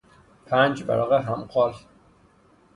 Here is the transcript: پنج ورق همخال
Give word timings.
پنج 0.45 0.83
ورق 0.89 1.11
همخال 1.13 1.73